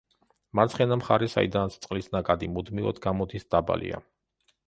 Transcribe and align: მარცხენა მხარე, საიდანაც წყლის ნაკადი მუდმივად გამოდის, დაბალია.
მარცხენა 0.59 0.95
მხარე, 1.01 1.27
საიდანაც 1.33 1.75
წყლის 1.83 2.09
ნაკადი 2.17 2.49
მუდმივად 2.55 3.03
გამოდის, 3.05 3.49
დაბალია. 3.57 4.01